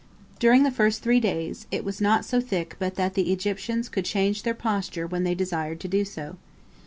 [0.39, 4.03] During the first three days, it was not so thick but that the Egyptians could
[4.03, 6.37] change their posture when they desired to do so.